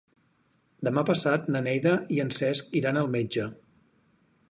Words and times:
Demà 0.87 1.03
passat 1.09 1.45
na 1.55 1.63
Neida 1.69 1.93
i 2.17 2.19
en 2.25 2.35
Cesc 2.39 2.75
iran 2.83 3.01
al 3.03 3.15
metge. 3.19 3.51